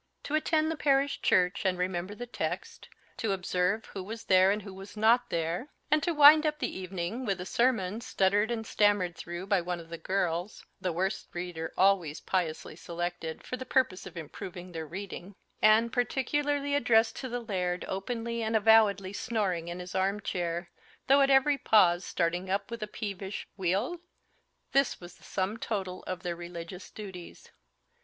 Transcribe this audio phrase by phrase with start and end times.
[0.23, 4.63] To attend the parish church and remember the text; to observe who was there and
[4.63, 8.65] who was not there; and to wind up the evening with a sermon stuttered and
[8.65, 13.63] stammered through by one of the girls (the worst reader always piously selected, for the
[13.65, 19.67] purpose of improving their reading), and particularly addressed to the Laird, openly and avowedly snoring
[19.67, 20.71] in his arm chair,
[21.05, 23.99] though at every pause starting up with a peevish "Weel?"
[24.71, 27.51] this was the sum total of their religious duties.